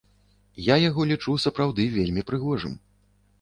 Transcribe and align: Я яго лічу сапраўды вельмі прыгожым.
Я 0.67 0.77
яго 0.89 1.05
лічу 1.11 1.35
сапраўды 1.45 1.87
вельмі 1.99 2.25
прыгожым. 2.31 2.73